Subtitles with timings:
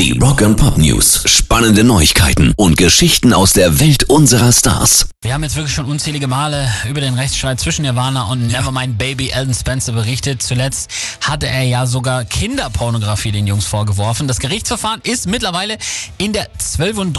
[0.00, 1.24] Die Rock and Pop News.
[1.26, 5.10] Spannende Neuigkeiten und Geschichten aus der Welt unserer Stars.
[5.22, 9.28] Wir haben jetzt wirklich schon unzählige Male über den Rechtsstreit zwischen Nirvana und Nevermind Baby
[9.28, 10.42] Elton Spencer berichtet.
[10.42, 10.90] Zuletzt
[11.20, 14.26] hatte er ja sogar Kinderpornografie den Jungs vorgeworfen.
[14.26, 15.76] Das Gerichtsverfahren ist mittlerweile
[16.16, 17.12] in der 12.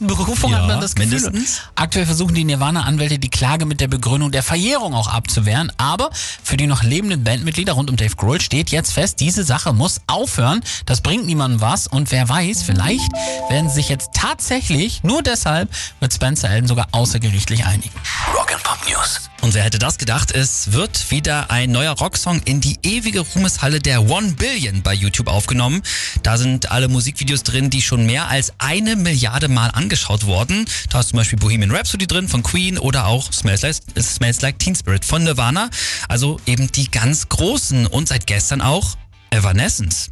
[0.00, 1.12] Berufung, Ja, hat man das Gefühl.
[1.12, 1.60] mindestens.
[1.76, 5.70] Aktuell versuchen die Nirvana-Anwälte die Klage mit der Begründung der Verjährung auch abzuwehren.
[5.76, 6.10] Aber
[6.42, 10.00] für die noch lebenden Bandmitglieder rund um Dave Grohl steht jetzt fest, diese Sache muss
[10.08, 10.62] aufhören.
[10.86, 11.86] Das bringt niemandem was.
[11.86, 13.12] Und wer weiß, vielleicht
[13.48, 15.68] werden sie sich jetzt tatsächlich nur deshalb
[16.00, 17.94] mit Spencer Elton sogar außergerichtlich einigen.
[18.34, 19.30] Rock and Pop News.
[19.44, 20.32] Und wer hätte das gedacht?
[20.32, 25.28] Es wird wieder ein neuer Rocksong in die ewige Ruhmeshalle der One Billion bei YouTube
[25.28, 25.82] aufgenommen.
[26.22, 30.64] Da sind alle Musikvideos drin, die schon mehr als eine Milliarde Mal angeschaut wurden.
[30.88, 34.58] Da ist zum Beispiel Bohemian Rhapsody drin von Queen oder auch Smells Like, Smells like
[34.58, 35.68] Teen Spirit von Nirvana.
[36.08, 38.96] Also eben die ganz großen und seit gestern auch
[39.30, 40.10] Evanescence.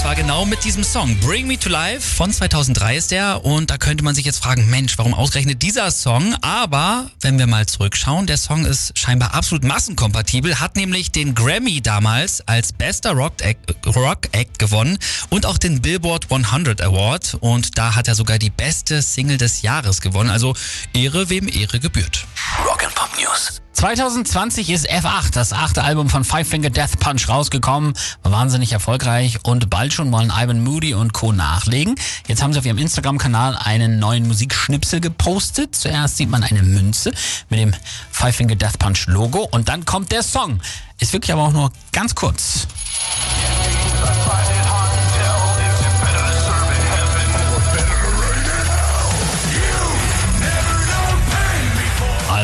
[0.00, 3.76] Zwar genau mit diesem Song Bring Me to Life von 2003 ist der und da
[3.76, 6.34] könnte man sich jetzt fragen, Mensch, warum ausgerechnet dieser Song?
[6.40, 11.82] Aber wenn wir mal zurückschauen, der Song ist scheinbar absolut massenkompatibel, hat nämlich den Grammy
[11.82, 14.96] damals als bester Rock Act, Rock Act gewonnen
[15.28, 19.60] und auch den Billboard 100 Award und da hat er sogar die beste Single des
[19.60, 20.30] Jahres gewonnen.
[20.30, 20.54] Also
[20.94, 22.24] Ehre wem Ehre gebührt.
[22.64, 23.60] Rock and Pop News.
[23.72, 27.94] 2020 ist F8, das achte Album von Five Finger Death Punch, rausgekommen.
[28.22, 31.32] War wahnsinnig erfolgreich und bald schon wollen Ivan Moody und Co.
[31.32, 31.94] nachlegen.
[32.26, 35.74] Jetzt haben sie auf ihrem Instagram-Kanal einen neuen Musikschnipsel gepostet.
[35.74, 37.12] Zuerst sieht man eine Münze
[37.48, 37.74] mit dem
[38.10, 40.60] Five Finger Death Punch Logo und dann kommt der Song.
[40.98, 42.66] Ist wirklich aber auch nur ganz kurz.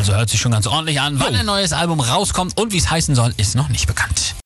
[0.06, 1.18] Also hört sich schon ganz ordentlich an.
[1.18, 4.34] Wann ein neues Album rauskommt und wie es heißen soll, ist noch nicht bekannt.